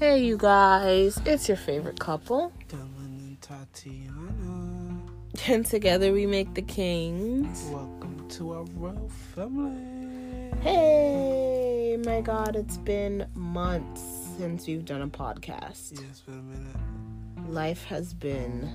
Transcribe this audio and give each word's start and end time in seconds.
Hey, 0.00 0.24
you 0.24 0.38
guys, 0.38 1.20
it's 1.26 1.46
your 1.46 1.58
favorite 1.58 2.00
couple. 2.00 2.54
Dylan 2.70 3.18
and 3.18 3.40
Tatiana. 3.42 4.98
And 5.46 5.66
together 5.66 6.10
we 6.10 6.24
make 6.24 6.54
the 6.54 6.62
kings. 6.62 7.62
Welcome 7.70 8.26
to 8.30 8.52
our 8.54 8.64
royal 8.76 9.10
family. 9.34 10.58
Hey, 10.62 11.98
my 12.02 12.22
God, 12.22 12.56
it's 12.56 12.78
been 12.78 13.26
months 13.34 14.00
since 14.38 14.66
we've 14.66 14.86
done 14.86 15.02
a 15.02 15.08
podcast. 15.08 16.00
Yeah, 16.00 16.06
it's 16.08 16.20
been 16.20 16.38
a 16.38 16.42
minute. 16.42 17.50
Life 17.52 17.84
has 17.84 18.14
been 18.14 18.70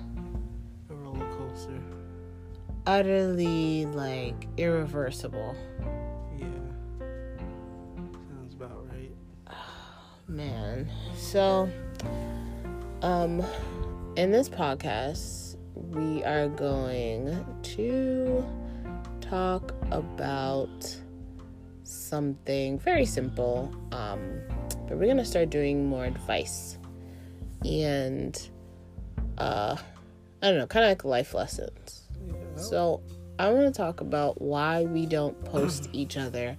A 0.91 0.93
roller 0.93 1.27
coaster. 1.37 1.81
utterly, 2.85 3.87
like, 3.87 4.47
irreversible. 4.57 5.55
Man. 10.27 10.89
So, 11.15 11.69
um, 13.01 13.43
in 14.15 14.31
this 14.31 14.49
podcast, 14.49 15.57
we 15.75 16.23
are 16.23 16.47
going 16.47 17.45
to 17.61 18.45
talk 19.21 19.73
about 19.91 20.97
something 21.83 22.79
very 22.79 23.05
simple. 23.05 23.71
Um, 23.91 24.41
but 24.87 24.97
we're 24.97 25.07
gonna 25.07 25.25
start 25.25 25.49
doing 25.49 25.87
more 25.87 26.05
advice 26.05 26.77
and, 27.63 28.49
uh, 29.37 29.75
I 30.41 30.49
don't 30.49 30.57
know, 30.57 30.67
kind 30.67 30.85
of 30.85 30.89
like 30.89 31.05
life 31.05 31.33
lessons. 31.33 32.03
So, 32.55 33.01
I 33.37 33.51
want 33.51 33.65
to 33.65 33.77
talk 33.77 33.99
about 33.99 34.41
why 34.41 34.83
we 34.83 35.05
don't 35.05 35.43
post 35.45 35.89
each 35.91 36.17
other 36.17 36.55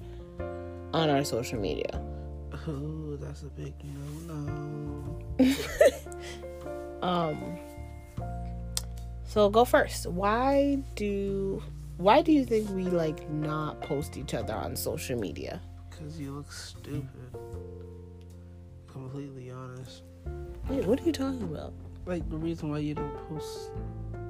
on 0.92 1.08
our 1.08 1.24
social 1.24 1.58
media. 1.58 2.02
Oh, 2.68 3.16
that's 3.20 3.42
a 3.42 3.46
big 3.46 3.74
no 4.28 4.34
no. 5.38 5.46
Um 7.02 7.58
so 9.24 9.50
go 9.50 9.64
first. 9.64 10.06
Why 10.06 10.78
do 10.94 11.62
why 11.98 12.22
do 12.22 12.32
you 12.32 12.44
think 12.44 12.68
we 12.70 12.84
like 12.84 13.28
not 13.30 13.80
post 13.82 14.16
each 14.16 14.34
other 14.34 14.54
on 14.54 14.76
social 14.76 15.18
media? 15.18 15.60
Because 15.90 16.18
you 16.18 16.32
look 16.32 16.50
stupid. 16.52 17.04
Completely 18.90 19.50
honest. 19.50 20.02
Wait, 20.68 20.84
what 20.86 21.00
are 21.00 21.04
you 21.04 21.12
talking 21.12 21.42
about? 21.42 21.72
Like, 22.06 22.28
the 22.30 22.36
reason 22.36 22.70
why 22.70 22.78
you 22.78 22.94
don't 22.94 23.16
post 23.28 23.70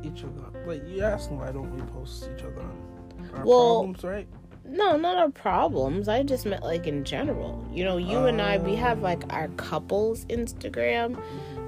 each 0.03 0.25
other. 0.25 0.64
Like, 0.66 0.82
you're 0.86 1.05
asking 1.06 1.38
why 1.38 1.53
don't 1.53 1.75
we 1.75 1.82
post 1.92 2.28
each 2.34 2.42
other 2.42 2.60
on 2.60 3.30
our 3.34 3.44
Well- 3.47 3.75
problems, 3.84 4.03
right? 4.05 4.28
No, 4.69 4.97
not 4.97 5.17
our 5.17 5.31
problems. 5.31 6.09
I 6.09 6.22
just 6.22 6.45
meant 6.47 6.62
like 6.62 6.86
in 6.86 7.05
general. 7.05 7.67
You 7.72 7.84
know, 7.84 7.97
you 7.97 8.27
and 8.27 8.41
I 8.42 8.59
we 8.59 8.75
have 8.77 9.00
like 9.00 9.22
our 9.33 9.48
couples 9.56 10.25
Instagram, 10.27 11.17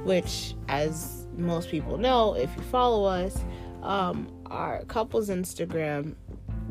which 0.05 0.55
as 0.69 1.27
most 1.37 1.71
people 1.71 1.97
know, 1.99 2.35
if 2.35 2.55
you 2.57 2.63
follow 2.65 3.05
us, 3.05 3.45
um 3.83 4.29
our 4.47 4.83
couples 4.85 5.29
Instagram 5.31 6.15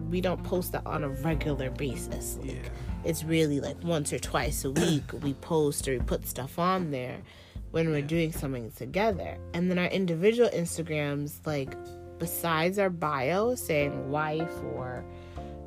we 0.09 0.21
don't 0.21 0.41
post 0.43 0.71
that 0.71 0.85
on 0.85 1.03
a 1.03 1.09
regular 1.09 1.69
basis. 1.69 2.37
Like, 2.41 2.51
Yeah. 2.55 2.69
it's 3.03 3.23
really 3.25 3.59
like 3.59 3.81
once 3.83 4.13
or 4.13 4.19
twice 4.19 4.63
a 4.63 4.71
week 4.71 5.03
we 5.21 5.33
post 5.35 5.87
or 5.87 5.91
we 5.93 5.99
put 5.99 6.25
stuff 6.27 6.57
on 6.59 6.91
there 6.91 7.17
when 7.71 7.89
we're 7.89 8.01
doing 8.01 8.31
something 8.31 8.71
together. 8.71 9.37
And 9.53 9.69
then 9.69 9.77
our 9.77 9.87
individual 9.87 10.49
Instagrams, 10.49 11.45
like 11.45 11.75
besides 12.19 12.79
our 12.79 12.89
bio 12.89 13.55
saying 13.55 14.09
wife 14.09 14.53
or 14.75 15.03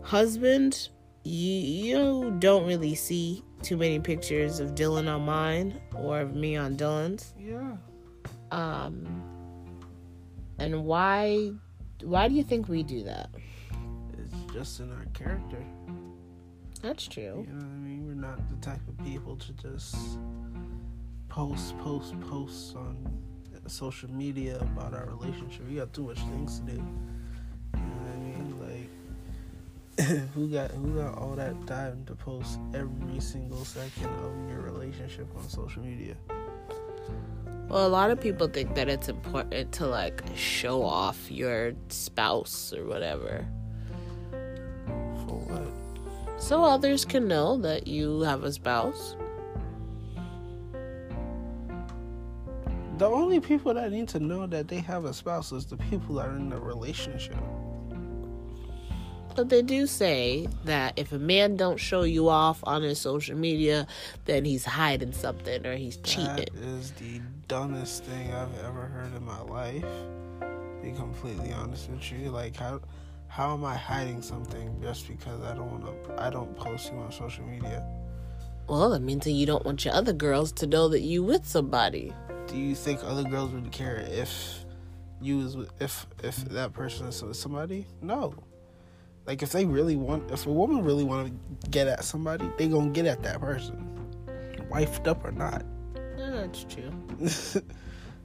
husband, 0.02 0.88
you, 1.24 1.52
you 1.52 2.36
don't 2.38 2.66
really 2.66 2.94
see 2.94 3.42
too 3.62 3.76
many 3.76 3.98
pictures 3.98 4.58
of 4.60 4.74
Dylan 4.74 5.12
on 5.12 5.24
mine 5.24 5.80
or 5.94 6.20
of 6.20 6.34
me 6.34 6.56
on 6.56 6.76
Dylan's. 6.76 7.34
Yeah. 7.38 7.76
Um, 8.50 9.06
and 10.58 10.84
why 10.84 11.52
why 12.02 12.28
do 12.28 12.34
you 12.34 12.42
think 12.42 12.68
we 12.68 12.82
do 12.82 13.04
that? 13.04 13.30
It's 14.18 14.52
just 14.52 14.80
in 14.80 14.90
our 14.92 15.04
character. 15.12 15.62
That's 16.82 17.06
You 17.08 17.12
true. 17.12 17.46
know 17.48 17.54
what 17.56 17.64
I 17.64 17.78
mean? 17.78 18.06
We're 18.06 18.14
not 18.14 18.38
the 18.50 18.56
type 18.56 18.80
of 18.88 19.04
people 19.04 19.36
to 19.36 19.52
just 19.52 19.96
post, 21.28 21.78
post, 21.78 22.18
post 22.22 22.74
on 22.74 22.96
social 23.66 24.10
media 24.10 24.58
about 24.60 24.94
our 24.94 25.06
relationship. 25.06 25.68
We 25.68 25.76
got 25.76 25.92
too 25.92 26.04
much 26.04 26.18
things 26.18 26.60
to 26.60 26.72
do. 26.72 26.84
who 30.34 30.48
got 30.48 30.70
who 30.70 30.94
got 30.94 31.18
all 31.18 31.34
that 31.34 31.66
time 31.66 32.04
to 32.06 32.14
post 32.14 32.58
every 32.74 33.20
single 33.20 33.64
second 33.64 34.06
of 34.06 34.50
your 34.50 34.60
relationship 34.60 35.26
on 35.36 35.48
social 35.48 35.82
media? 35.82 36.16
Well, 37.68 37.86
a 37.86 37.88
lot 37.88 38.10
of 38.10 38.20
people 38.20 38.48
think 38.48 38.74
that 38.76 38.88
it's 38.88 39.08
important 39.08 39.72
to 39.72 39.86
like 39.86 40.22
show 40.34 40.82
off 40.82 41.30
your 41.30 41.72
spouse 41.88 42.72
or 42.72 42.86
whatever. 42.86 43.46
For 44.30 45.38
what? 45.38 46.42
So 46.42 46.64
others 46.64 47.04
can 47.04 47.28
know 47.28 47.58
that 47.58 47.86
you 47.86 48.22
have 48.22 48.44
a 48.44 48.52
spouse. 48.52 49.16
The 52.96 53.06
only 53.06 53.40
people 53.40 53.74
that 53.74 53.92
need 53.92 54.08
to 54.08 54.20
know 54.20 54.46
that 54.46 54.68
they 54.68 54.78
have 54.78 55.04
a 55.04 55.12
spouse 55.12 55.52
is 55.52 55.66
the 55.66 55.76
people 55.76 56.16
that 56.16 56.28
are 56.28 56.36
in 56.36 56.48
the 56.48 56.60
relationship. 56.60 57.36
But 59.36 59.48
they 59.48 59.62
do 59.62 59.86
say 59.86 60.48
that 60.64 60.98
if 60.98 61.12
a 61.12 61.18
man 61.18 61.56
don't 61.56 61.78
show 61.78 62.02
you 62.02 62.28
off 62.28 62.60
on 62.64 62.82
his 62.82 62.98
social 62.98 63.36
media, 63.36 63.86
then 64.24 64.44
he's 64.44 64.64
hiding 64.64 65.12
something 65.12 65.66
or 65.66 65.76
he's 65.76 65.96
cheating. 65.98 66.48
That 66.54 66.54
is 66.54 66.90
the 66.92 67.20
dumbest 67.48 68.04
thing 68.04 68.32
I've 68.32 68.58
ever 68.64 68.86
heard 68.86 69.14
in 69.14 69.24
my 69.24 69.40
life. 69.42 69.84
Be 70.82 70.92
completely 70.92 71.52
honest 71.52 71.90
with 71.90 72.10
you, 72.12 72.30
like 72.30 72.56
how 72.56 72.80
how 73.28 73.54
am 73.54 73.64
I 73.64 73.76
hiding 73.76 74.22
something 74.22 74.80
just 74.82 75.06
because 75.06 75.40
I 75.42 75.54
don't 75.54 75.70
want 75.70 76.06
to? 76.06 76.22
I 76.22 76.30
don't 76.30 76.56
post 76.56 76.92
you 76.92 76.98
on 76.98 77.12
social 77.12 77.44
media. 77.44 77.86
Well, 78.66 78.90
that 78.90 79.00
means 79.02 79.24
that 79.24 79.32
you 79.32 79.46
don't 79.46 79.64
want 79.64 79.84
your 79.84 79.94
other 79.94 80.12
girls 80.12 80.52
to 80.52 80.66
know 80.66 80.88
that 80.88 81.00
you 81.00 81.22
with 81.22 81.46
somebody. 81.46 82.12
Do 82.46 82.56
you 82.56 82.74
think 82.74 83.00
other 83.04 83.24
girls 83.24 83.52
would 83.52 83.70
care 83.70 84.04
if 84.10 84.64
you 85.20 85.38
was 85.38 85.56
if 85.78 86.06
if 86.22 86.36
that 86.46 86.72
person 86.72 87.06
is 87.06 87.22
with 87.22 87.36
somebody? 87.36 87.86
No. 88.02 88.34
Like 89.30 89.44
if 89.44 89.52
they 89.52 89.64
really 89.64 89.94
want, 89.94 90.28
if 90.32 90.44
a 90.46 90.52
woman 90.52 90.82
really 90.82 91.04
want 91.04 91.28
to 91.28 91.70
get 91.70 91.86
at 91.86 92.02
somebody, 92.02 92.50
they 92.58 92.66
gonna 92.66 92.90
get 92.90 93.06
at 93.06 93.22
that 93.22 93.40
person, 93.40 93.78
wifed 94.72 95.06
up 95.06 95.24
or 95.24 95.30
not. 95.30 95.64
Yeah, 96.18 96.30
that's 96.30 96.64
true. 96.64 96.90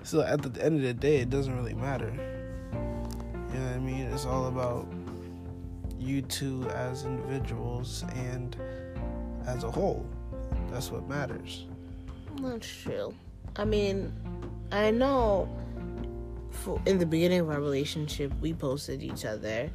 so 0.03 0.21
at 0.21 0.41
the 0.41 0.65
end 0.65 0.77
of 0.77 0.81
the 0.81 0.95
day, 0.95 1.17
it 1.17 1.29
doesn't 1.29 1.55
really 1.55 1.75
matter. 1.75 2.09
You 2.11 3.59
know 3.59 3.65
what 3.67 3.75
I 3.75 3.77
mean? 3.77 4.07
It's 4.07 4.25
all 4.25 4.47
about 4.47 4.91
you 5.99 6.23
two 6.23 6.67
as 6.71 7.05
individuals 7.05 8.03
and 8.15 8.57
as 9.45 9.63
a 9.63 9.69
whole. 9.69 10.09
That's 10.71 10.89
what 10.89 11.07
matters. 11.07 11.67
That's 12.41 12.67
true. 12.67 13.13
I 13.57 13.63
mean, 13.63 14.11
I 14.71 14.89
know 14.89 15.47
for, 16.49 16.81
in 16.87 16.97
the 16.97 17.05
beginning 17.05 17.41
of 17.41 17.51
our 17.51 17.61
relationship, 17.61 18.33
we 18.41 18.55
posted 18.55 19.03
each 19.03 19.23
other 19.23 19.69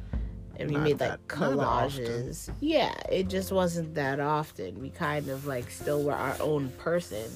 and 0.57 0.69
we 0.69 0.75
Not 0.75 0.83
made 0.83 0.99
like 0.99 1.09
that- 1.11 1.27
collages. 1.27 2.49
Yeah, 2.59 2.93
it 3.11 3.27
just 3.29 3.51
wasn't 3.51 3.95
that 3.95 4.19
often. 4.19 4.79
We 4.79 4.89
kind 4.89 5.27
of 5.29 5.45
like 5.47 5.69
still 5.71 6.03
were 6.03 6.13
our 6.13 6.35
own 6.39 6.69
person 6.77 7.29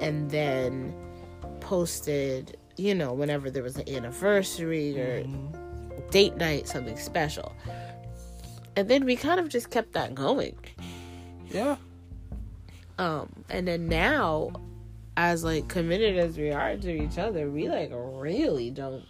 and 0.00 0.30
then 0.30 0.94
posted, 1.60 2.56
you 2.76 2.94
know, 2.94 3.12
whenever 3.12 3.50
there 3.50 3.62
was 3.62 3.76
an 3.76 3.88
anniversary 3.88 5.00
or 5.00 5.24
Mhm. 5.24 6.10
date 6.10 6.36
night, 6.36 6.68
something 6.68 6.96
special. 6.98 7.52
And 8.76 8.88
then 8.88 9.04
we 9.04 9.16
kind 9.16 9.38
of 9.40 9.48
just 9.48 9.70
kept 9.70 9.92
that 9.92 10.14
going. 10.14 10.56
Yeah. 11.50 11.76
Um, 12.98 13.44
and 13.48 13.66
then 13.68 13.88
now, 13.88 14.50
as 15.16 15.44
like 15.44 15.68
committed 15.68 16.16
as 16.18 16.36
we 16.36 16.50
are 16.50 16.76
to 16.76 16.90
each 16.92 17.18
other, 17.18 17.48
we 17.50 17.68
like 17.68 17.90
really 17.92 18.70
don't 18.70 19.04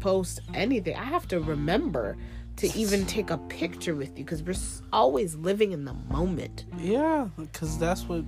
post 0.00 0.40
anything. 0.54 0.96
I 0.96 1.04
have 1.04 1.28
to 1.28 1.40
remember 1.40 2.16
to 2.56 2.66
even 2.76 3.06
take 3.06 3.30
a 3.30 3.38
picture 3.38 3.94
with 3.94 4.10
you 4.18 4.24
because 4.24 4.42
we're 4.42 4.54
always 4.92 5.34
living 5.34 5.72
in 5.72 5.84
the 5.84 5.94
moment. 5.94 6.66
Yeah, 6.78 7.28
because 7.36 7.78
that's 7.78 8.08
what 8.08 8.24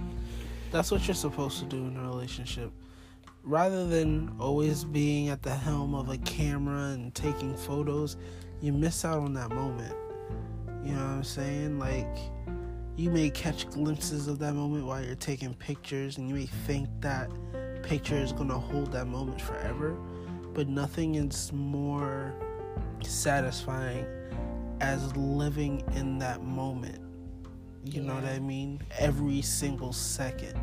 that's 0.70 0.90
what 0.90 1.06
you're 1.06 1.14
supposed 1.14 1.58
to 1.58 1.64
do 1.66 1.76
in 1.76 1.96
a 1.96 2.02
relationship. 2.02 2.72
Rather 3.44 3.86
than 3.86 4.34
always 4.38 4.84
being 4.84 5.28
at 5.28 5.42
the 5.42 5.54
helm 5.54 5.94
of 5.94 6.08
a 6.08 6.16
camera 6.18 6.90
and 6.92 7.14
taking 7.14 7.56
photos, 7.56 8.16
you 8.60 8.72
miss 8.72 9.04
out 9.04 9.18
on 9.18 9.34
that 9.34 9.50
moment. 9.50 9.94
You 10.84 10.92
know 10.92 11.04
what 11.04 11.10
I'm 11.10 11.24
saying? 11.24 11.78
Like 11.78 12.16
you 12.96 13.10
may 13.10 13.30
catch 13.30 13.68
glimpses 13.70 14.28
of 14.28 14.38
that 14.38 14.54
moment 14.54 14.86
while 14.86 15.04
you're 15.04 15.14
taking 15.14 15.54
pictures 15.54 16.18
and 16.18 16.28
you 16.28 16.34
may 16.34 16.46
think 16.46 16.88
that 17.00 17.30
picture 17.82 18.16
is 18.16 18.32
going 18.32 18.48
to 18.48 18.58
hold 18.58 18.92
that 18.92 19.06
moment 19.06 19.40
forever, 19.40 19.96
but 20.54 20.68
nothing 20.68 21.14
is 21.14 21.52
more 21.52 22.34
satisfying 23.04 24.06
as 24.80 25.14
living 25.16 25.82
in 25.94 26.18
that 26.18 26.42
moment. 26.42 26.98
You 27.84 28.02
know 28.02 28.14
what 28.14 28.24
I 28.24 28.38
mean? 28.38 28.80
Every 28.98 29.42
single 29.42 29.92
second. 29.92 30.58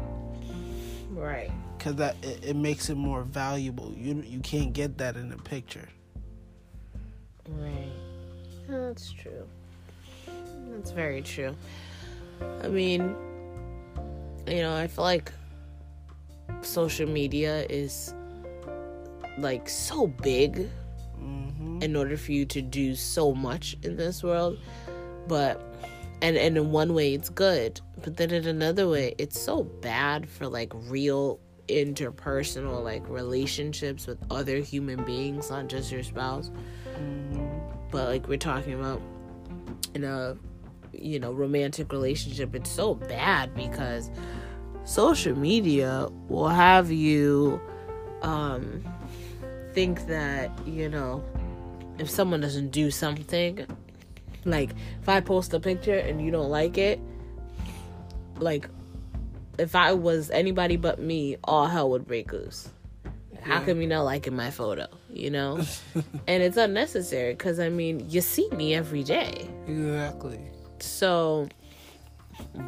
Right. 1.11 1.51
because 1.77 1.95
that 1.95 2.15
it, 2.21 2.43
it 2.43 2.55
makes 2.55 2.89
it 2.89 2.95
more 2.95 3.23
valuable. 3.23 3.91
You 3.97 4.23
you 4.25 4.39
can't 4.39 4.73
get 4.73 4.97
that 4.99 5.15
in 5.15 5.31
a 5.31 5.37
picture. 5.37 5.89
Right. 7.47 7.91
That's 8.67 9.11
true. 9.11 9.47
That's 10.69 10.91
very 10.91 11.21
true. 11.21 11.55
I 12.63 12.67
mean, 12.67 13.15
you 14.47 14.61
know, 14.61 14.75
I 14.75 14.87
feel 14.87 15.03
like 15.03 15.31
social 16.61 17.09
media 17.09 17.65
is 17.69 18.13
like 19.41 19.69
so 19.69 20.07
big 20.07 20.69
hmm 21.17 21.79
in 21.81 21.95
order 21.95 22.17
for 22.17 22.33
you 22.33 22.45
to 22.45 22.61
do 22.61 22.93
so 22.93 23.33
much 23.33 23.77
in 23.83 23.95
this 23.95 24.21
world. 24.23 24.59
But 25.27 25.61
and 26.21 26.37
and 26.37 26.57
in 26.57 26.71
one 26.71 26.93
way 26.93 27.13
it's 27.13 27.29
good, 27.29 27.79
but 28.03 28.17
then 28.17 28.31
in 28.31 28.47
another 28.47 28.87
way 28.87 29.15
it's 29.17 29.39
so 29.39 29.63
bad 29.63 30.29
for 30.29 30.47
like 30.47 30.71
real 30.73 31.39
interpersonal 31.67 32.83
like 32.83 33.07
relationships 33.07 34.07
with 34.07 34.17
other 34.31 34.57
human 34.57 35.03
beings, 35.05 35.49
not 35.49 35.67
just 35.67 35.91
your 35.91 36.03
spouse. 36.03 36.51
But 37.91 38.07
like 38.07 38.27
we're 38.27 38.37
talking 38.37 38.73
about 38.73 39.01
in 39.93 40.03
a 40.03 40.35
you 40.91 41.19
know 41.19 41.31
romantic 41.31 41.91
relationship, 41.91 42.55
it's 42.55 42.69
so 42.69 42.95
bad 42.95 43.55
because 43.55 44.11
social 44.83 45.37
media 45.37 46.09
will 46.27 46.49
have 46.49 46.91
you 46.91 47.61
um 48.21 48.83
think 49.73 50.07
that 50.07 50.49
you 50.65 50.89
know 50.89 51.23
if 51.97 52.09
someone 52.09 52.41
doesn't 52.41 52.69
do 52.69 52.89
something 52.91 53.65
like 54.45 54.71
if 55.01 55.09
i 55.09 55.19
post 55.19 55.53
a 55.53 55.59
picture 55.59 55.95
and 55.97 56.21
you 56.23 56.31
don't 56.31 56.49
like 56.49 56.77
it 56.77 56.99
like 58.39 58.67
if 59.57 59.75
i 59.75 59.93
was 59.93 60.29
anybody 60.31 60.75
but 60.77 60.99
me 60.99 61.35
all 61.43 61.67
hell 61.67 61.89
would 61.89 62.07
break 62.07 62.31
loose 62.31 62.69
how 63.41 63.59
Yeah. 63.59 63.65
come 63.65 63.81
you 63.81 63.87
not 63.87 64.03
liking 64.03 64.35
my 64.35 64.49
photo 64.51 64.87
you 65.11 65.29
know 65.29 65.59
and 66.27 66.43
it's 66.43 66.57
unnecessary 66.57 67.33
because 67.33 67.59
i 67.59 67.69
mean 67.69 68.09
you 68.09 68.21
see 68.21 68.47
me 68.51 68.73
every 68.73 69.03
day 69.03 69.47
Exactly. 69.67 70.39
so 70.79 71.47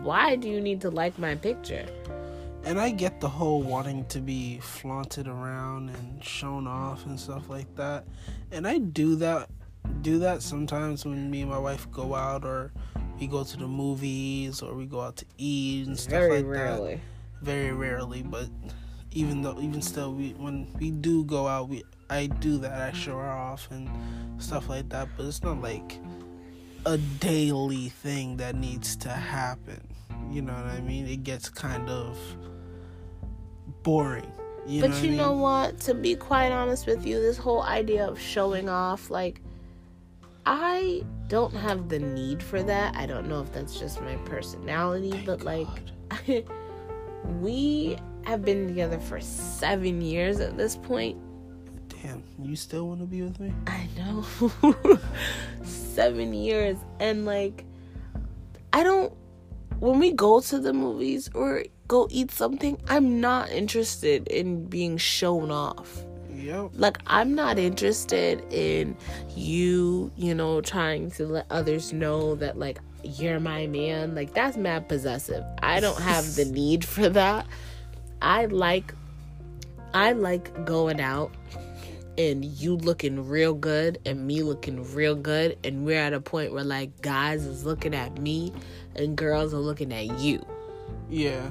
why 0.03 0.35
do 0.35 0.49
you 0.49 0.59
need 0.59 0.81
to 0.81 0.89
like 0.89 1.17
my 1.17 1.35
picture 1.35 1.85
And 2.63 2.79
I 2.79 2.91
get 2.91 3.19
the 3.19 3.29
whole 3.29 3.61
wanting 3.61 4.05
to 4.05 4.19
be 4.19 4.59
flaunted 4.59 5.27
around 5.27 5.89
and 5.89 6.23
shown 6.23 6.67
off 6.67 7.05
and 7.05 7.19
stuff 7.19 7.49
like 7.49 7.73
that. 7.75 8.05
And 8.51 8.67
I 8.67 8.77
do 8.77 9.15
that 9.17 9.49
do 10.01 10.19
that 10.19 10.43
sometimes 10.43 11.05
when 11.05 11.29
me 11.31 11.41
and 11.41 11.49
my 11.49 11.57
wife 11.57 11.89
go 11.91 12.13
out 12.13 12.45
or 12.45 12.71
we 13.19 13.25
go 13.27 13.43
to 13.43 13.57
the 13.57 13.67
movies 13.67 14.61
or 14.61 14.75
we 14.75 14.85
go 14.85 15.01
out 15.01 15.15
to 15.17 15.25
eat 15.37 15.87
and 15.87 15.97
stuff 15.97 16.11
very 16.11 16.37
like 16.37 16.45
rarely 16.45 16.95
that. 16.95 17.01
Very 17.41 17.71
rarely, 17.71 17.71
Very 17.71 17.73
rarely, 17.73 18.21
but 18.23 18.49
even 19.11 19.41
though 19.41 19.59
even 19.59 19.81
still 19.81 20.13
we 20.13 20.31
when 20.37 20.71
we 20.79 20.91
do 20.91 21.23
go 21.25 21.47
out 21.47 21.67
we 21.67 21.83
I 22.11 22.27
do 22.27 22.57
that. 22.57 22.73
I 22.73 22.91
show 22.91 23.17
her 23.17 23.29
off 23.29 23.69
and 23.71 23.89
stuff 24.37 24.67
like 24.67 24.89
that, 24.89 25.07
but 25.15 25.25
it's 25.25 25.41
not 25.43 25.61
like 25.61 25.97
a 26.85 26.97
daily 26.97 27.87
thing 27.87 28.35
that 28.37 28.55
needs 28.55 28.97
to 28.97 29.09
happen. 29.09 29.81
You 30.29 30.41
know 30.41 30.53
what 30.53 30.65
I 30.65 30.81
mean? 30.81 31.07
It 31.07 31.23
gets 31.23 31.47
kind 31.47 31.89
of 31.89 32.17
boring. 33.83 34.31
You 34.65 34.81
but 34.81 34.91
what 34.91 35.01
you 35.01 35.09
I 35.09 35.09
mean? 35.09 35.17
know 35.17 35.33
what? 35.33 35.79
To 35.81 35.93
be 35.93 36.15
quite 36.15 36.51
honest 36.51 36.85
with 36.87 37.05
you, 37.05 37.19
this 37.19 37.37
whole 37.37 37.63
idea 37.63 38.05
of 38.07 38.19
showing 38.19 38.69
off, 38.69 39.09
like, 39.09 39.41
I 40.45 41.03
don't 41.27 41.53
have 41.53 41.89
the 41.89 41.99
need 41.99 42.41
for 42.43 42.61
that. 42.63 42.95
I 42.95 43.05
don't 43.05 43.27
know 43.27 43.41
if 43.41 43.51
that's 43.53 43.79
just 43.79 44.01
my 44.01 44.15
personality, 44.17 45.11
Thank 45.11 45.25
but 45.25 45.43
like, 45.43 45.67
we 47.39 47.97
have 48.25 48.43
been 48.45 48.67
together 48.67 48.99
for 48.99 49.19
seven 49.19 50.01
years 50.01 50.39
at 50.39 50.57
this 50.57 50.75
point. 50.75 51.17
damn, 51.89 52.23
you 52.41 52.55
still 52.55 52.87
want 52.87 52.99
to 53.01 53.05
be 53.05 53.21
with 53.21 53.39
me? 53.39 53.53
I 53.67 53.87
know. 53.97 54.25
Seven 55.63 56.33
years. 56.33 56.77
And 56.99 57.25
like, 57.25 57.65
I 58.73 58.83
don't, 58.83 59.13
when 59.79 59.99
we 59.99 60.11
go 60.11 60.39
to 60.41 60.59
the 60.59 60.73
movies 60.73 61.29
or 61.33 61.63
go 61.91 62.07
eat 62.09 62.31
something, 62.31 62.77
I'm 62.87 63.19
not 63.19 63.51
interested 63.51 64.25
in 64.29 64.65
being 64.67 64.95
shown 64.95 65.51
off. 65.51 66.05
Yep. 66.33 66.71
Like, 66.75 66.99
I'm 67.05 67.35
not 67.35 67.59
interested 67.59 68.41
in 68.49 68.95
you, 69.35 70.09
you 70.15 70.33
know, 70.33 70.61
trying 70.61 71.11
to 71.11 71.27
let 71.27 71.47
others 71.49 71.91
know 71.91 72.35
that, 72.35 72.57
like, 72.57 72.79
you're 73.03 73.41
my 73.41 73.67
man. 73.67 74.15
Like, 74.15 74.33
that's 74.33 74.55
mad 74.55 74.87
possessive. 74.87 75.43
I 75.61 75.81
don't 75.81 75.99
have 75.99 76.35
the 76.35 76.45
need 76.61 76.85
for 76.85 77.09
that. 77.09 77.45
I 78.21 78.45
like, 78.45 78.93
I 79.93 80.13
like 80.13 80.65
going 80.65 81.01
out 81.01 81.33
and 82.17 82.45
you 82.45 82.77
looking 82.77 83.27
real 83.27 83.53
good 83.53 83.99
and 84.05 84.25
me 84.25 84.43
looking 84.43 84.81
real 84.93 85.15
good 85.15 85.57
and 85.65 85.85
we're 85.85 85.99
at 85.99 86.13
a 86.13 86.19
point 86.19 86.53
where 86.53 86.63
like 86.63 87.01
guys 87.01 87.45
is 87.45 87.63
looking 87.63 87.95
at 87.95 88.17
me 88.19 88.51
and 88.97 89.15
girls 89.15 89.53
are 89.53 89.59
looking 89.59 89.93
at 89.93 90.19
you 90.19 90.45
Yeah. 91.09 91.49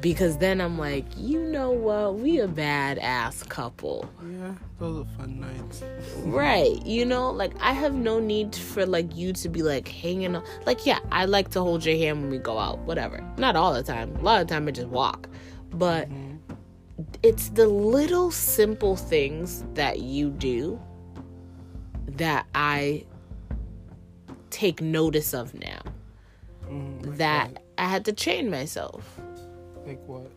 Because 0.00 0.38
then 0.38 0.60
i'm 0.60 0.78
like 0.78 1.04
you 1.16 1.40
know 1.40 1.70
what? 1.72 2.14
We 2.16 2.38
a 2.40 2.46
badass 2.48 3.48
couple. 3.48 4.08
Yeah. 4.22 4.54
Those 4.78 5.04
are 5.04 5.08
fun 5.18 5.40
nights. 5.40 5.82
right 6.18 6.84
you 6.86 7.04
know? 7.04 7.30
Like 7.30 7.52
i 7.60 7.72
have 7.72 7.94
no 7.94 8.20
need 8.20 8.54
for 8.54 8.86
like 8.86 9.16
you 9.16 9.32
to 9.34 9.48
be 9.48 9.62
like 9.62 9.88
hanging 9.88 10.36
on 10.36 10.44
like 10.66 10.86
yeah 10.86 11.00
i 11.10 11.24
like 11.24 11.50
to 11.50 11.60
hold 11.60 11.84
your 11.84 11.96
hand 11.96 12.22
when 12.22 12.30
we 12.30 12.38
go 12.38 12.58
out 12.58 12.78
whatever. 12.80 13.24
Not 13.36 13.56
all 13.56 13.72
the 13.74 13.82
time. 13.82 14.14
A 14.16 14.22
lot 14.22 14.40
of 14.40 14.46
the 14.48 14.54
time 14.54 14.68
i 14.68 14.70
just 14.70 14.88
walk. 14.88 15.28
But 15.70 16.08
it's 17.22 17.48
the 17.50 17.66
little 17.66 18.30
simple 18.30 18.94
things 18.96 19.64
that 19.74 20.00
you 20.00 20.30
do 20.30 20.80
that 22.06 22.46
i 22.54 23.04
take 24.50 24.80
notice 24.80 25.32
of 25.34 25.54
now 25.54 25.80
Mm, 26.68 27.16
that 27.16 27.50
what? 27.52 27.62
i 27.78 27.84
had 27.86 28.04
to 28.04 28.12
train 28.12 28.48
myself 28.50 29.18
Like 29.90 30.06
what? 30.06 30.30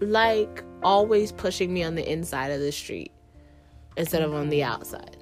like 0.00 0.64
always 0.82 1.30
pushing 1.30 1.72
me 1.72 1.84
on 1.84 1.94
the 1.94 2.10
inside 2.10 2.50
of 2.50 2.58
the 2.60 2.72
street 2.72 3.12
instead 3.96 4.22
of 4.22 4.34
on 4.34 4.48
the 4.48 4.64
outside 4.64 5.16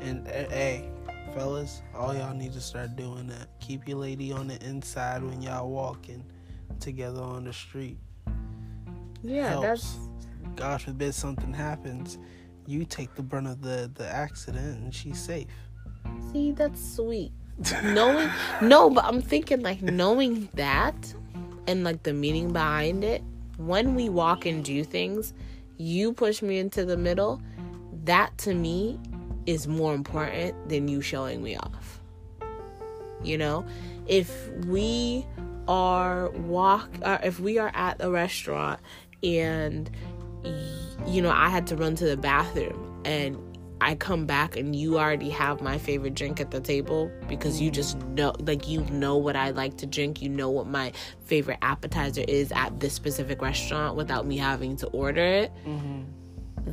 And 0.00 0.28
uh, 0.28 0.50
hey, 0.50 0.90
fellas, 1.32 1.80
all 1.94 2.14
y'all 2.14 2.34
need 2.34 2.52
to 2.52 2.60
start 2.60 2.94
doing 2.96 3.26
that. 3.28 3.48
Keep 3.60 3.88
your 3.88 3.96
lady 3.96 4.32
on 4.32 4.48
the 4.48 4.62
inside 4.62 5.22
when 5.22 5.40
y'all 5.40 5.70
walking 5.70 6.22
together 6.78 7.22
on 7.22 7.44
the 7.44 7.54
street. 7.54 7.96
yeah 9.22 9.48
Helps. 9.48 9.62
that's 9.62 9.98
God 10.56 10.82
forbid 10.82 11.14
something 11.14 11.54
happens, 11.54 12.18
you 12.66 12.84
take 12.84 13.14
the 13.14 13.22
brunt 13.22 13.46
of 13.46 13.62
the 13.62 13.90
the 13.94 14.06
accident 14.06 14.78
and 14.82 14.94
she's 14.94 15.18
safe. 15.18 15.46
See, 16.32 16.52
that's 16.52 16.96
sweet. 16.96 17.32
knowing, 17.84 18.28
no, 18.60 18.90
but 18.90 19.04
I'm 19.04 19.22
thinking 19.22 19.62
like 19.62 19.80
knowing 19.80 20.50
that 20.54 21.14
and 21.66 21.84
like 21.84 22.02
the 22.02 22.12
meaning 22.12 22.52
behind 22.52 23.04
it. 23.04 23.22
When 23.56 23.94
we 23.94 24.08
walk 24.08 24.46
and 24.46 24.64
do 24.64 24.84
things, 24.84 25.32
you 25.76 26.12
push 26.12 26.42
me 26.42 26.58
into 26.58 26.84
the 26.84 26.96
middle. 26.96 27.40
That 28.04 28.36
to 28.38 28.54
me 28.54 28.98
is 29.46 29.66
more 29.66 29.94
important 29.94 30.68
than 30.68 30.88
you 30.88 31.00
showing 31.00 31.42
me 31.42 31.56
off. 31.56 32.00
You 33.22 33.38
know, 33.38 33.64
if 34.06 34.50
we 34.66 35.26
are 35.66 36.30
walk, 36.30 36.90
or 37.02 37.18
if 37.22 37.40
we 37.40 37.58
are 37.58 37.70
at 37.74 37.96
a 38.00 38.10
restaurant 38.10 38.80
and 39.22 39.90
you 41.06 41.22
know 41.22 41.30
I 41.30 41.48
had 41.48 41.66
to 41.68 41.76
run 41.76 41.94
to 41.96 42.04
the 42.04 42.18
bathroom 42.18 43.00
and 43.06 43.38
I 43.84 43.94
come 43.96 44.24
back 44.24 44.56
and 44.56 44.74
you 44.74 44.98
already 44.98 45.28
have 45.28 45.60
my 45.60 45.76
favorite 45.76 46.14
drink 46.14 46.40
at 46.40 46.50
the 46.50 46.60
table 46.60 47.10
because 47.28 47.60
you 47.60 47.70
just 47.70 47.98
know 48.08 48.32
like 48.40 48.66
you 48.66 48.80
know 48.86 49.16
what 49.18 49.36
I 49.36 49.50
like 49.50 49.76
to 49.78 49.86
drink, 49.86 50.22
you 50.22 50.30
know 50.30 50.48
what 50.48 50.66
my 50.66 50.92
favorite 51.26 51.58
appetizer 51.60 52.24
is 52.26 52.50
at 52.52 52.80
this 52.80 52.94
specific 52.94 53.42
restaurant 53.42 53.94
without 53.96 54.26
me 54.26 54.38
having 54.38 54.76
to 54.78 54.86
order 54.88 55.22
it. 55.24 55.52
Mm-hmm. 55.66 56.02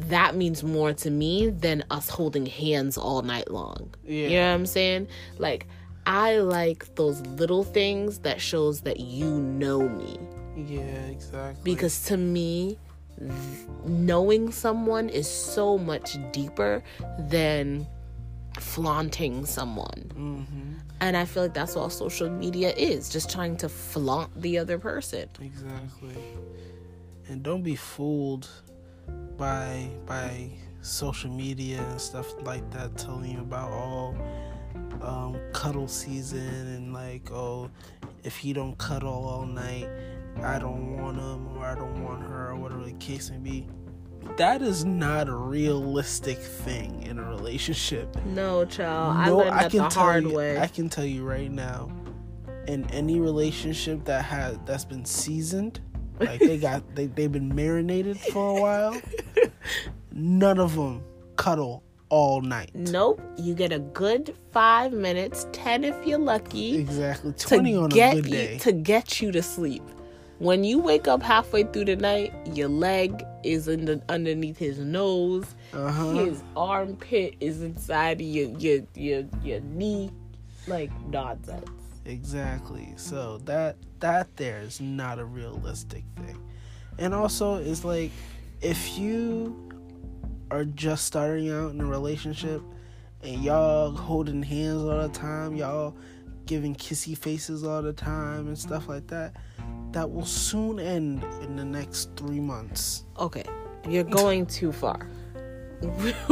That 0.09 0.35
means 0.35 0.63
more 0.63 0.93
to 0.93 1.11
me 1.11 1.49
than 1.49 1.83
us 1.91 2.07
holding 2.07 2.45
hands 2.45 2.97
all 2.97 3.21
night 3.23 3.51
long. 3.51 3.93
Yeah. 4.05 4.27
You 4.27 4.37
know 4.37 4.47
what 4.47 4.53
I'm 4.53 4.65
saying? 4.65 5.07
Like 5.37 5.67
I 6.05 6.37
like 6.37 6.95
those 6.95 7.19
little 7.27 7.63
things 7.63 8.19
that 8.19 8.39
shows 8.39 8.81
that 8.81 9.01
you 9.01 9.29
know 9.29 9.87
me 9.89 10.17
Yeah, 10.55 10.79
exactly. 11.15 11.61
because 11.63 12.05
to 12.05 12.15
me 12.17 12.79
knowing 13.85 14.51
someone 14.51 15.09
is 15.09 15.29
so 15.29 15.77
much 15.77 16.17
deeper 16.31 16.83
than 17.19 17.87
flaunting 18.59 19.45
someone. 19.45 20.11
Hmm 20.13 20.71
and 21.01 21.17
i 21.17 21.25
feel 21.25 21.43
like 21.43 21.53
that's 21.53 21.75
all 21.75 21.89
social 21.89 22.29
media 22.29 22.71
is 22.77 23.09
just 23.09 23.29
trying 23.29 23.57
to 23.57 23.67
flaunt 23.67 24.29
the 24.41 24.57
other 24.57 24.79
person. 24.79 25.27
Exactly. 25.41 26.15
And 27.27 27.43
don't 27.43 27.63
be 27.63 27.75
fooled 27.75 28.47
by 29.35 29.89
by 30.05 30.49
social 30.81 31.31
media 31.31 31.79
and 31.89 31.99
stuff 31.99 32.27
like 32.43 32.69
that 32.71 32.97
telling 32.97 33.31
you 33.31 33.39
about 33.39 33.71
all 33.71 34.15
um, 35.01 35.37
cuddle 35.53 35.87
season 35.87 36.67
and 36.75 36.93
like 36.93 37.31
oh 37.31 37.69
if 38.23 38.45
you 38.45 38.53
don't 38.53 38.77
cuddle 38.77 39.25
all 39.25 39.45
night 39.45 39.89
I 40.41 40.59
don't 40.59 40.97
want 40.97 41.17
him 41.17 41.57
or 41.57 41.65
I 41.65 41.75
don't 41.75 42.03
want 42.03 42.23
her 42.23 42.49
or 42.49 42.55
whatever 42.55 42.83
the 42.83 42.93
case 42.93 43.29
may 43.29 43.37
be. 43.37 43.67
That 44.37 44.61
is 44.61 44.85
not 44.85 45.27
a 45.27 45.35
realistic 45.35 46.37
thing 46.37 47.03
in 47.03 47.19
a 47.19 47.23
relationship. 47.23 48.15
No, 48.25 48.65
child. 48.65 49.15
No, 49.15 49.21
I 49.21 49.29
learned 49.29 49.59
that 49.59 49.71
the 49.71 49.89
hard 49.89 50.23
you, 50.23 50.33
way. 50.33 50.59
I 50.59 50.67
can 50.67 50.89
tell 50.89 51.05
you 51.05 51.23
right 51.23 51.51
now, 51.51 51.91
in 52.67 52.89
any 52.91 53.19
relationship 53.19 54.05
that 54.05 54.23
has 54.25 54.57
that's 54.65 54.85
been 54.85 55.05
seasoned, 55.05 55.81
like 56.19 56.39
they 56.39 56.57
got 56.57 56.83
they 56.95 57.07
they've 57.07 57.31
been 57.31 57.53
marinated 57.53 58.19
for 58.19 58.57
a 58.57 58.61
while, 58.61 59.01
none 60.11 60.59
of 60.59 60.75
them 60.75 61.03
cuddle 61.35 61.83
all 62.09 62.41
night. 62.41 62.71
Nope. 62.73 63.21
You 63.37 63.55
get 63.55 63.71
a 63.71 63.79
good 63.79 64.35
five 64.51 64.93
minutes, 64.93 65.47
ten 65.51 65.83
if 65.83 65.95
you're 66.05 66.19
lucky. 66.19 66.77
Exactly. 66.77 67.33
Twenty 67.33 67.75
on 67.75 67.85
a 67.85 67.89
good 67.89 68.29
day. 68.29 68.53
You, 68.53 68.59
to 68.59 68.71
get 68.71 69.21
you 69.21 69.31
to 69.31 69.41
sleep. 69.41 69.83
When 70.41 70.63
you 70.63 70.79
wake 70.79 71.07
up 71.07 71.21
halfway 71.21 71.65
through 71.65 71.85
the 71.85 71.97
night, 71.97 72.33
your 72.55 72.67
leg 72.67 73.23
is 73.43 73.67
in 73.67 73.85
the, 73.85 74.01
underneath 74.09 74.57
his 74.57 74.79
nose. 74.79 75.45
Uh-huh. 75.71 76.13
His 76.13 76.41
armpit 76.55 77.35
is 77.39 77.61
inside 77.61 78.19
your 78.21 78.49
your 78.57 78.81
your, 78.95 79.23
your 79.43 79.59
knee. 79.59 80.09
Like 80.65 80.89
nonsense. 81.09 81.69
Exactly. 82.05 82.91
So 82.95 83.37
that 83.45 83.75
that 83.99 84.35
there 84.35 84.61
is 84.61 84.81
not 84.81 85.19
a 85.19 85.25
realistic 85.25 86.03
thing. 86.15 86.41
And 86.97 87.13
also 87.13 87.57
it's 87.57 87.85
like 87.85 88.09
if 88.61 88.97
you 88.97 89.69
are 90.49 90.65
just 90.65 91.05
starting 91.05 91.51
out 91.51 91.71
in 91.71 91.81
a 91.81 91.85
relationship 91.85 92.63
and 93.21 93.43
y'all 93.43 93.91
holding 93.91 94.41
hands 94.41 94.81
all 94.81 95.07
the 95.07 95.09
time, 95.09 95.55
y'all 95.55 95.95
giving 96.47 96.75
kissy 96.75 97.15
faces 97.15 97.63
all 97.63 97.83
the 97.83 97.93
time 97.93 98.47
and 98.47 98.57
stuff 98.57 98.89
like 98.89 99.05
that, 99.07 99.35
that 99.93 100.09
will 100.09 100.25
soon 100.25 100.79
end 100.79 101.23
in 101.41 101.55
the 101.55 101.65
next 101.65 102.15
three 102.15 102.39
months. 102.39 103.05
Okay, 103.19 103.43
you're 103.87 104.03
going 104.03 104.45
too 104.45 104.71
far. 104.71 105.07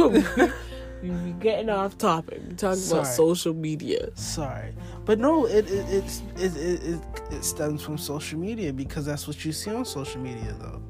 We're 1.02 1.32
getting 1.40 1.70
off 1.70 1.96
topic. 1.96 2.42
We're 2.46 2.56
talking 2.56 2.78
Sorry. 2.78 3.00
about 3.00 3.12
social 3.12 3.54
media. 3.54 4.08
Sorry, 4.16 4.74
but 5.04 5.18
no, 5.18 5.46
it 5.46 5.70
it 5.70 6.20
it, 6.36 6.56
it 6.56 6.82
it 6.84 7.00
it 7.30 7.44
stems 7.44 7.82
from 7.82 7.96
social 7.96 8.38
media 8.38 8.72
because 8.72 9.06
that's 9.06 9.26
what 9.26 9.44
you 9.44 9.52
see 9.52 9.70
on 9.70 9.84
social 9.84 10.20
media, 10.20 10.54
though. 10.60 10.82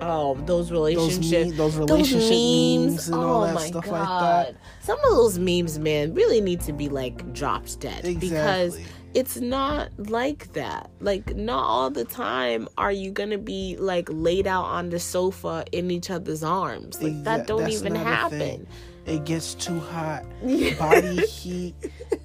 Oh, 0.00 0.34
those 0.34 0.46
Those 0.46 0.70
relationships. 0.70 1.50
me- 1.50 1.56
those 1.56 1.76
those 1.76 2.12
memes, 2.12 2.30
memes 2.30 3.08
and 3.08 3.16
all 3.16 3.42
oh 3.42 3.46
that 3.46 3.54
my 3.54 3.66
stuff 3.66 3.84
god! 3.84 3.92
like 3.92 4.46
that. 4.54 4.56
Some 4.82 4.98
of 5.00 5.10
those 5.10 5.38
memes, 5.38 5.78
man, 5.78 6.14
really 6.14 6.40
need 6.40 6.60
to 6.62 6.72
be 6.72 6.88
like 6.88 7.32
dropped 7.32 7.80
dead 7.80 8.02
because 8.20 8.78
it's 9.14 9.38
not 9.38 9.88
like 10.08 10.52
that. 10.52 10.90
Like, 11.00 11.34
not 11.34 11.64
all 11.64 11.90
the 11.90 12.04
time 12.04 12.68
are 12.78 12.92
you 12.92 13.10
gonna 13.10 13.38
be 13.38 13.76
like 13.78 14.08
laid 14.12 14.46
out 14.46 14.64
on 14.66 14.90
the 14.90 15.00
sofa 15.00 15.64
in 15.72 15.90
each 15.90 16.10
other's 16.10 16.44
arms. 16.44 17.02
Like 17.02 17.24
that 17.24 17.46
don't 17.46 17.62
that's 17.62 17.74
even 17.74 17.94
happen. 17.94 18.66
It 19.06 19.24
gets 19.24 19.54
too 19.54 19.80
hot, 19.80 20.24
body 20.78 21.26
heat. 21.26 21.74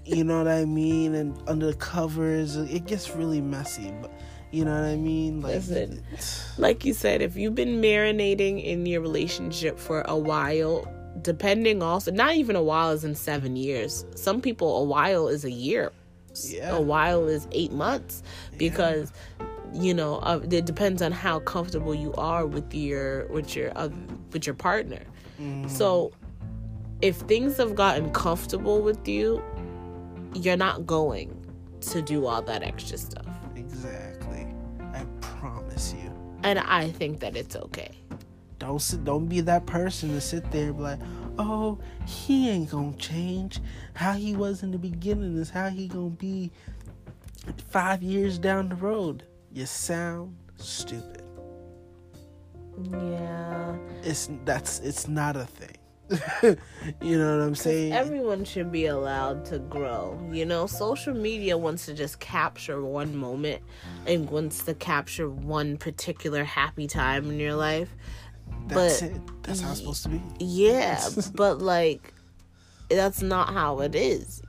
You 0.05 0.25
know 0.25 0.37
what 0.37 0.49
I 0.49 0.65
mean? 0.65 1.15
And 1.15 1.35
under 1.47 1.67
the 1.67 1.75
covers, 1.77 2.57
it 2.57 2.85
gets 2.85 3.15
really 3.15 3.39
messy. 3.41 3.93
But 4.01 4.11
you 4.53 4.63
know 4.63 4.75
what 4.75 4.87
I 4.87 4.95
mean? 4.95 5.41
Like, 5.41 5.55
Listen. 5.55 6.03
Like 6.59 6.85
you 6.85 6.93
said, 6.93 7.23
if 7.23 7.35
you've 7.35 7.55
been 7.55 7.81
marinating 7.81 8.63
in 8.63 8.85
your 8.85 9.01
relationship 9.01 9.79
for 9.79 10.01
a 10.01 10.15
while, 10.15 10.87
depending 11.23 11.81
also, 11.81 12.11
not 12.11 12.35
even 12.35 12.55
a 12.55 12.61
while 12.61 12.91
is 12.91 13.03
in 13.03 13.15
seven 13.15 13.55
years. 13.55 14.05
Some 14.13 14.41
people, 14.41 14.77
a 14.77 14.83
while 14.83 15.27
is 15.27 15.43
a 15.43 15.49
year. 15.49 15.91
Yeah. 16.45 16.75
A 16.75 16.81
while 16.81 17.27
is 17.27 17.47
eight 17.51 17.71
months 17.71 18.23
because 18.57 19.11
you 19.71 19.93
know 19.93 20.17
uh, 20.17 20.39
it 20.49 20.65
depends 20.65 21.01
on 21.03 21.11
how 21.11 21.39
comfortable 21.39 21.93
you 21.93 22.11
are 22.13 22.45
with 22.47 22.73
your 22.73 23.27
with 23.27 23.55
your 23.55 23.71
uh, 23.75 23.89
with 24.31 24.47
your 24.47 24.55
partner. 24.55 25.01
Mm-hmm. 25.39 25.67
So 25.67 26.11
if 27.01 27.17
things 27.17 27.57
have 27.57 27.75
gotten 27.75 28.11
comfortable 28.11 28.81
with 28.81 29.07
you, 29.07 29.43
you're 30.33 30.57
not 30.57 30.87
going 30.87 31.39
to 31.81 32.01
do 32.01 32.25
all 32.25 32.41
that 32.43 32.63
extra 32.63 32.97
stuff. 32.97 33.32
You. 35.91 36.11
And 36.43 36.59
I 36.59 36.89
think 36.91 37.19
that 37.19 37.35
it's 37.35 37.55
okay. 37.55 37.91
Don't 38.59 38.79
sit. 38.79 39.03
Don't 39.03 39.27
be 39.27 39.41
that 39.41 39.65
person 39.65 40.09
to 40.09 40.21
sit 40.21 40.49
there 40.51 40.67
and 40.67 40.77
be 40.77 40.83
like, 40.83 40.99
"Oh, 41.37 41.79
he 42.05 42.49
ain't 42.49 42.69
gonna 42.69 42.95
change. 42.97 43.59
How 43.93 44.13
he 44.13 44.35
was 44.35 44.63
in 44.63 44.71
the 44.71 44.77
beginning 44.77 45.37
is 45.37 45.49
how 45.49 45.69
he 45.69 45.87
gonna 45.87 46.09
be 46.09 46.51
five 47.69 48.01
years 48.01 48.37
down 48.37 48.69
the 48.69 48.75
road." 48.75 49.23
You 49.51 49.65
sound 49.65 50.35
stupid. 50.55 51.23
Yeah. 52.91 53.75
It's 54.03 54.29
that's 54.45 54.79
it's 54.79 55.07
not 55.07 55.35
a 55.35 55.45
thing. 55.45 55.77
you 56.43 57.17
know 57.17 57.37
what 57.37 57.43
I'm 57.43 57.55
saying? 57.55 57.93
Everyone 57.93 58.43
should 58.43 58.71
be 58.71 58.85
allowed 58.87 59.45
to 59.45 59.59
grow. 59.59 60.19
You 60.31 60.45
know, 60.45 60.67
social 60.67 61.13
media 61.13 61.57
wants 61.57 61.85
to 61.85 61.93
just 61.93 62.19
capture 62.19 62.83
one 62.83 63.15
moment 63.15 63.63
and 64.05 64.29
wants 64.29 64.63
to 64.65 64.73
capture 64.73 65.29
one 65.29 65.77
particular 65.77 66.43
happy 66.43 66.87
time 66.87 67.29
in 67.31 67.39
your 67.39 67.55
life. 67.55 67.95
that's 68.67 69.01
but- 69.01 69.09
it. 69.09 69.21
That's 69.43 69.61
how 69.61 69.71
it's 69.71 69.79
supposed 69.79 70.03
to 70.03 70.09
be. 70.09 70.21
Yeah, 70.39 71.07
but 71.35 71.61
like 71.61 72.13
that's 72.89 73.21
not 73.21 73.53
how 73.53 73.79
it 73.79 73.95
is. 73.95 74.41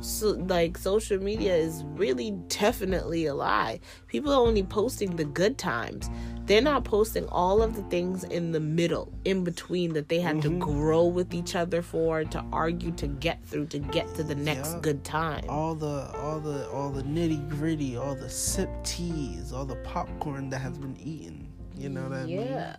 So 0.00 0.30
like 0.30 0.78
social 0.78 1.18
media 1.18 1.56
is 1.56 1.82
really 1.84 2.30
definitely 2.48 3.26
a 3.26 3.34
lie. 3.34 3.80
People 4.06 4.32
are 4.32 4.46
only 4.46 4.62
posting 4.62 5.16
the 5.16 5.24
good 5.24 5.58
times. 5.58 6.08
They're 6.48 6.62
not 6.62 6.82
posting 6.84 7.26
all 7.28 7.62
of 7.62 7.76
the 7.76 7.82
things 7.84 8.24
in 8.24 8.52
the 8.52 8.60
middle, 8.60 9.12
in 9.26 9.44
between 9.44 9.92
that 9.92 10.08
they 10.08 10.18
had 10.18 10.40
to 10.42 10.48
mm-hmm. 10.48 10.60
grow 10.60 11.04
with 11.04 11.34
each 11.34 11.54
other 11.54 11.82
for, 11.82 12.24
to 12.24 12.44
argue, 12.52 12.90
to 12.92 13.06
get 13.06 13.44
through, 13.44 13.66
to 13.66 13.78
get 13.78 14.14
to 14.14 14.22
the 14.22 14.34
next 14.34 14.72
Yeah. 14.72 14.80
good 14.80 15.04
time. 15.04 15.44
all 15.48 15.74
the 15.74 16.10
all 16.22 16.40
the 16.40 16.68
all 16.70 16.88
the 16.90 17.02
nitty 17.02 17.48
gritty, 17.50 17.98
all 17.98 18.14
the 18.14 18.30
sip 18.30 18.70
teas, 18.82 19.52
all 19.52 19.66
the 19.66 19.76
popcorn 19.76 20.48
that 20.48 20.60
has 20.60 20.78
been 20.78 20.96
eaten. 20.98 21.46
You 21.76 21.90
know 21.90 22.04
what 22.04 22.12
I 22.12 22.24
mean? 22.24 22.40
Yeah. 22.40 22.76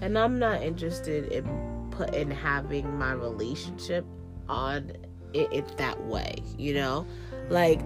And 0.00 0.18
I'm 0.18 0.38
not 0.40 0.60
interested 0.62 1.30
in 1.30 1.44
putting 1.92 2.30
having 2.30 2.98
my 2.98 3.12
relationship 3.12 4.04
on 4.48 4.90
it, 5.32 5.48
it 5.52 5.76
that 5.78 6.02
way, 6.06 6.42
you 6.58 6.74
know? 6.74 7.06
Mm-hmm. 7.32 7.52
Like 7.52 7.80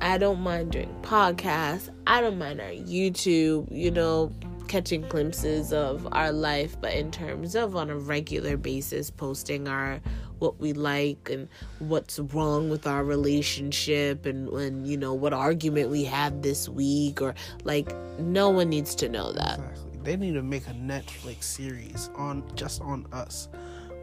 I 0.00 0.18
don't 0.18 0.40
mind 0.40 0.72
doing 0.72 0.94
podcasts. 1.02 1.88
I 2.06 2.20
don't 2.20 2.38
mind 2.38 2.60
our 2.60 2.68
YouTube, 2.68 3.66
you 3.70 3.90
know, 3.90 4.30
catching 4.68 5.02
glimpses 5.02 5.72
of 5.72 6.06
our 6.12 6.30
life, 6.30 6.76
but 6.80 6.92
in 6.92 7.10
terms 7.10 7.54
of 7.54 7.74
on 7.74 7.90
a 7.90 7.96
regular 7.96 8.56
basis 8.56 9.10
posting 9.10 9.66
our 9.66 10.00
what 10.38 10.60
we 10.60 10.72
like 10.72 11.28
and 11.30 11.48
what's 11.80 12.18
wrong 12.18 12.70
with 12.70 12.86
our 12.86 13.04
relationship 13.04 14.24
and 14.24 14.48
when 14.50 14.84
you 14.84 14.96
know 14.96 15.12
what 15.12 15.32
argument 15.32 15.90
we 15.90 16.04
had 16.04 16.42
this 16.42 16.68
week 16.68 17.20
or 17.20 17.34
like 17.64 17.92
no 18.18 18.48
one 18.48 18.68
needs 18.68 18.94
to 18.94 19.08
know 19.08 19.32
that. 19.32 19.58
Exactly. 19.58 19.98
They 20.04 20.16
need 20.16 20.34
to 20.34 20.42
make 20.42 20.66
a 20.68 20.72
Netflix 20.72 21.44
series 21.44 22.10
on 22.14 22.44
just 22.54 22.80
on 22.82 23.06
us 23.12 23.48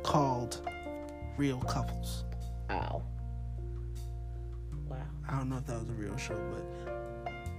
called 0.04 0.70
Real 1.38 1.60
Couples. 1.62 2.26
Wow. 2.70 3.04
Wow. 4.88 4.98
I 5.28 5.38
don't 5.38 5.50
know 5.50 5.58
if 5.58 5.66
that 5.68 5.80
was 5.80 5.90
a 5.90 5.94
real 5.94 6.18
show, 6.18 6.38
but 6.52 7.05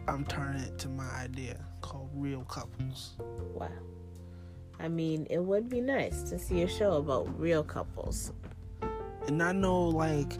I'm 0.08 0.24
turning 0.24 0.62
it 0.62 0.78
to 0.80 0.88
my 0.88 1.08
idea 1.16 1.58
called 1.80 2.10
Real 2.14 2.42
Couples. 2.44 3.16
Wow. 3.54 3.68
I 4.78 4.88
mean, 4.88 5.26
it 5.30 5.38
would 5.38 5.68
be 5.68 5.80
nice 5.80 6.22
to 6.24 6.38
see 6.38 6.62
a 6.62 6.68
show 6.68 6.94
about 6.94 7.38
real 7.40 7.64
couples. 7.64 8.32
And 9.26 9.38
not 9.38 9.56
no 9.56 9.80
like 9.88 10.34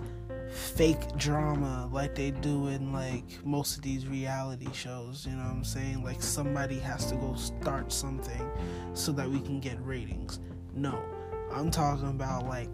fake 0.51 1.17
drama 1.17 1.89
like 1.93 2.15
they 2.15 2.31
do 2.31 2.69
in 2.69 2.93
like 2.93 3.25
most 3.45 3.77
of 3.77 3.83
these 3.83 4.07
reality 4.07 4.69
shows, 4.73 5.27
you 5.27 5.33
know 5.33 5.43
what 5.43 5.53
I'm 5.53 5.65
saying? 5.65 6.05
Like 6.05 6.23
somebody 6.23 6.79
has 6.79 7.07
to 7.11 7.17
go 7.17 7.35
start 7.35 7.91
something 7.93 8.49
so 8.93 9.11
that 9.13 9.29
we 9.29 9.41
can 9.41 9.59
get 9.59 9.85
ratings. 9.85 10.39
No. 10.75 10.99
I'm 11.53 11.71
talking 11.71 12.09
about 12.09 12.47
like 12.47 12.69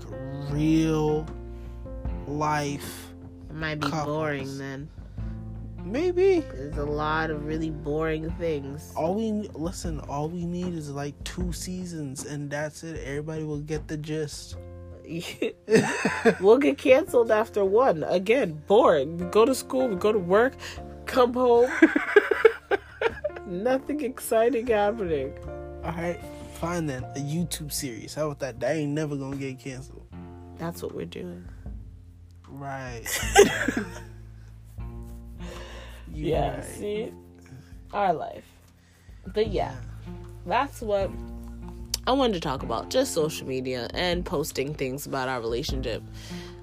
real 0.51 1.27
life 2.27 3.13
It 3.49 3.55
might 3.57 3.77
be 3.81 3.89
Couples. 3.89 4.07
boring 4.07 4.59
then. 4.59 4.91
Maybe 5.85 6.41
There's 6.41 6.77
a 6.79 6.85
lot 6.85 7.31
of 7.31 7.45
really 7.47 7.71
boring 7.71 8.31
things. 8.33 8.93
all 8.97 9.15
we 9.15 9.33
listen 9.55 10.01
all 10.09 10.29
we 10.29 10.45
need 10.47 10.75
is 10.75 10.91
like 10.91 11.15
two 11.25 11.53
seasons 11.53 12.25
and 12.25 12.51
that's 12.51 12.83
it 12.85 13.01
everybody 13.05 13.45
will 13.45 13.61
get 13.61 13.89
the 13.89 13.97
gist 13.97 14.57
we'll 16.41 16.59
get 16.59 16.79
canceled 16.79 17.31
after 17.33 17.65
one. 17.65 18.05
Again, 18.05 18.63
boring. 18.69 19.19
We 19.19 19.25
go 19.27 19.45
to 19.45 19.55
school, 19.55 19.89
we 19.89 19.97
go 19.97 20.13
to 20.13 20.19
work, 20.19 20.55
come 21.07 21.35
home. 21.35 21.69
Nothing 23.47 24.01
exciting 24.03 24.69
happening. 24.69 25.35
all 25.85 25.93
right 25.93 26.19
fine 26.55 26.87
then 26.87 27.03
a 27.17 27.19
youtube 27.19 27.73
series 27.73 28.15
how 28.15 28.27
about 28.27 28.39
that 28.39 28.61
that 28.61 28.77
ain't 28.77 28.93
never 28.93 29.17
gonna 29.17 29.37
get 29.37 29.59
canceled 29.59 30.07
That's 30.59 30.81
what 30.83 30.95
we're 30.95 31.05
doing. 31.07 31.45
right 32.49 33.03
You 36.13 36.27
Yeah, 36.27 36.57
right. 36.57 36.65
see? 36.65 37.13
our 37.93 38.13
life. 38.13 38.45
But 39.35 39.49
yeah, 39.49 39.75
that's 40.47 40.81
what 40.81 41.11
I 42.07 42.13
wanted 42.13 42.35
to 42.35 42.41
talk 42.41 42.63
about. 42.63 42.91
Just 42.91 43.13
social 43.13 43.47
media 43.47 43.89
and 43.95 44.25
posting 44.25 44.75
things 44.75 45.07
about 45.07 45.29
our 45.29 45.41
relationship. 45.41 46.03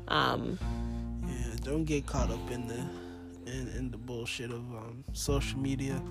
Um, 0.08 0.58
yeah, 1.28 1.56
don't 1.62 1.86
get 1.86 2.06
caught 2.06 2.30
up 2.32 2.52
in 2.52 2.68
the 2.68 2.80
in, 3.52 3.68
in 3.78 3.92
the 3.92 3.98
bullshit 3.98 4.52
of 4.52 4.60
um, 4.76 5.04
social 5.14 5.60
media. 5.60 6.02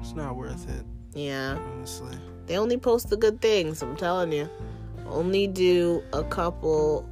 It's 0.00 0.12
not 0.14 0.36
worth 0.36 0.68
it. 0.68 0.84
Yeah. 1.14 1.58
Honestly. 1.72 2.16
They 2.46 2.56
only 2.58 2.76
post 2.76 3.08
the 3.10 3.16
good 3.16 3.40
things, 3.40 3.82
I'm 3.82 3.96
telling 3.96 4.32
you. 4.32 4.48
Only 5.08 5.46
do 5.46 6.02
a 6.12 6.22
couple 6.24 7.08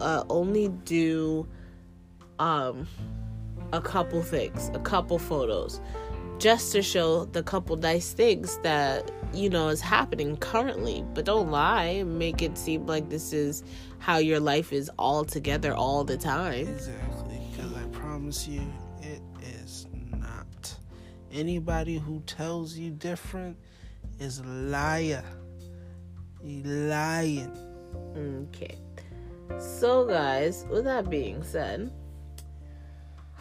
uh 0.00 0.24
only 0.30 0.68
do 0.68 1.46
um 2.38 2.86
a 3.72 3.80
couple 3.80 4.22
things, 4.22 4.70
a 4.74 4.80
couple 4.80 5.18
photos 5.18 5.80
just 6.42 6.72
to 6.72 6.82
show 6.82 7.24
the 7.26 7.40
couple 7.40 7.76
nice 7.76 8.12
things 8.12 8.58
that 8.64 9.12
you 9.32 9.48
know 9.48 9.68
is 9.68 9.80
happening 9.80 10.36
currently. 10.38 11.04
But 11.14 11.24
don't 11.24 11.52
lie 11.52 12.02
make 12.02 12.42
it 12.42 12.58
seem 12.58 12.84
like 12.84 13.08
this 13.08 13.32
is 13.32 13.62
how 14.00 14.18
your 14.18 14.40
life 14.40 14.72
is 14.72 14.90
all 14.98 15.24
together 15.24 15.72
all 15.72 16.02
the 16.02 16.16
time. 16.16 16.66
Exactly 16.66 17.40
because 17.52 17.72
i 17.74 17.84
promise 17.96 18.48
you 18.48 18.62
it 19.02 19.22
is 19.40 19.86
not. 20.16 20.76
Anybody 21.32 21.96
who 21.96 22.20
tells 22.26 22.76
you 22.76 22.90
different 22.90 23.56
is 24.18 24.40
a 24.40 24.44
liar. 24.44 25.24
You 26.42 26.64
lying. 26.64 27.56
Okay. 28.16 28.78
So 29.60 30.06
guys 30.06 30.66
with 30.68 30.84
that 30.86 31.08
being 31.08 31.44
said 31.44 31.92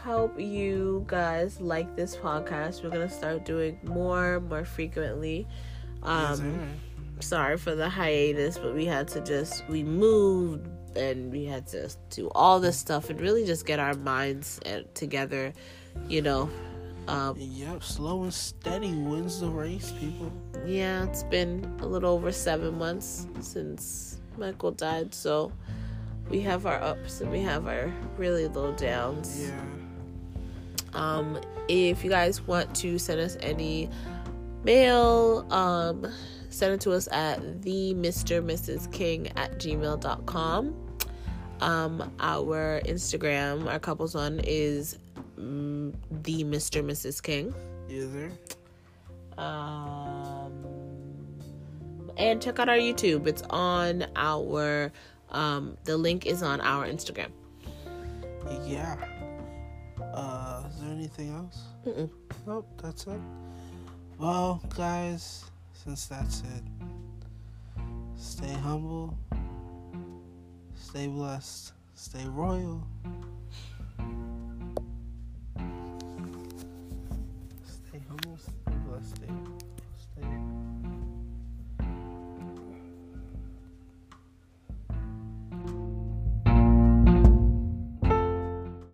hope 0.04 0.40
you 0.40 1.04
guys 1.08 1.62
like 1.62 1.96
this 1.96 2.16
podcast. 2.16 2.84
We're 2.84 2.90
gonna 2.90 3.10
start 3.10 3.46
doing 3.46 3.78
more, 3.84 4.40
more 4.40 4.66
frequently. 4.66 5.48
Um, 6.02 6.60
yes, 7.18 7.28
sorry 7.28 7.58
for 7.58 7.76
the 7.76 7.88
hiatus, 7.88 8.58
but 8.58 8.74
we 8.74 8.86
had 8.86 9.08
to 9.10 9.22
just 9.22 9.68
we 9.70 9.84
moved 9.84 10.68
and 10.98 11.32
we 11.32 11.46
had 11.46 11.68
to 11.68 11.90
do 12.10 12.30
all 12.34 12.60
this 12.60 12.78
stuff 12.78 13.10
and 13.10 13.22
really 13.22 13.46
just 13.46 13.66
get 13.66 13.80
our 13.80 13.94
minds 13.94 14.60
uh, 14.66 14.82
together. 14.94 15.54
You 16.08 16.22
know. 16.22 16.50
Um, 17.08 17.36
yep, 17.38 17.84
slow 17.84 18.24
and 18.24 18.34
steady 18.34 18.94
wins 18.94 19.40
the 19.40 19.50
race, 19.50 19.92
people. 20.00 20.32
Yeah, 20.66 21.04
it's 21.06 21.24
been 21.24 21.78
a 21.82 21.86
little 21.86 22.12
over 22.12 22.32
seven 22.32 22.78
months 22.78 23.28
since 23.40 24.20
Michael 24.38 24.72
died, 24.72 25.14
so 25.14 25.52
we 26.30 26.42
have 26.42 26.66
our 26.66 26.82
ups 26.82 27.22
and 27.22 27.32
we 27.32 27.42
have 27.42 27.68
our 27.68 27.92
really 28.18 28.48
low 28.48 28.72
downs. 28.74 29.48
Yeah 29.48 29.81
um, 30.94 31.40
if 31.68 32.04
you 32.04 32.10
guys 32.10 32.42
want 32.42 32.74
to 32.78 32.98
send 32.98 33.20
us 33.20 33.38
any 33.42 33.90
mail, 34.64 35.46
um, 35.52 36.08
send 36.50 36.74
it 36.74 36.82
to 36.82 36.92
us 36.92 37.08
at 37.12 37.62
the 37.62 37.94
Mr. 37.96 38.44
Mrs. 38.44 38.92
King 38.92 39.28
at 39.38 39.58
gmail.com. 39.60 40.76
Um, 41.62 42.12
our 42.20 42.82
Instagram, 42.86 43.72
our 43.72 43.80
couples 43.80 44.16
one 44.16 44.42
is 44.44 44.98
mm, 45.40 45.94
the 46.24 46.44
Mr. 46.44 46.84
Mrs. 46.84 47.22
King. 47.22 47.54
Is 47.88 48.12
there? 48.14 48.32
Um, 49.38 50.52
and 52.18 52.42
check 52.42 52.60
out 52.60 52.68
our 52.68 52.78
YouTube. 52.78 53.28
It's 53.28 53.44
on 53.50 54.06
our, 54.16 54.92
um, 55.30 55.78
the 55.84 55.98
link 55.98 56.26
is 56.26 56.42
on 56.42 56.62
our 56.62 56.88
Instagram. 56.88 57.30
Yeah. 58.66 58.98
Uh, 60.14 60.64
is 60.70 60.82
there 60.82 60.92
anything 60.92 61.34
else? 61.34 61.64
Mm-mm. 61.86 62.10
Nope, 62.46 62.68
that's 62.82 63.06
it. 63.08 63.20
Well, 64.18 64.62
guys, 64.78 65.46
since 65.74 66.08
that's 66.08 66.42
it, 66.42 66.64
stay 68.16 68.54
humble, 68.54 69.18
stay 70.76 71.08
blessed, 71.08 71.74
stay 71.96 72.24
royal, 72.26 72.86